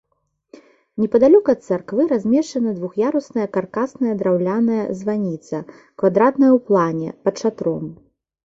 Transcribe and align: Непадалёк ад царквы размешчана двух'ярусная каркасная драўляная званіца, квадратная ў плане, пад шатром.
Непадалёк 1.01 1.51
ад 1.53 1.59
царквы 1.67 2.05
размешчана 2.13 2.71
двух'ярусная 2.79 3.47
каркасная 3.59 4.15
драўляная 4.23 4.83
званіца, 5.03 5.63
квадратная 6.03 6.51
ў 6.57 6.59
плане, 6.71 7.09
пад 7.29 7.35
шатром. 7.45 7.85